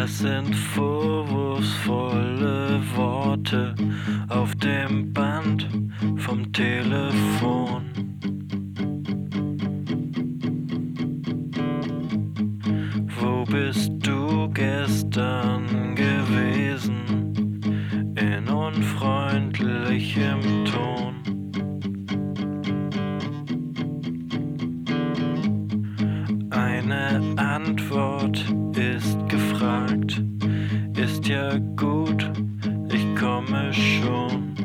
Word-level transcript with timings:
Das 0.00 0.18
sind 0.18 0.54
vorwurfsvolle 0.54 2.80
Worte 2.94 3.74
auf 4.28 4.54
dem 4.54 5.12
Band 5.12 5.68
vom 6.18 6.52
Telefon. 6.52 7.82
Wo 13.18 13.42
bist 13.42 13.90
du 13.98 14.48
gestern 14.50 15.96
gewesen? 15.96 17.34
In 18.14 18.48
unfreundlichem 18.48 20.64
Ton. 20.64 21.17
gut, 31.76 32.30
ich 32.92 33.16
komme 33.16 33.72
schon. 33.72 34.57